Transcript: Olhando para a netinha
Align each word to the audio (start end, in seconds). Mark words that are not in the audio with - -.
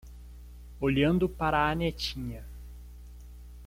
Olhando 0.79 1.29
para 1.29 1.69
a 1.69 1.75
netinha 1.75 2.43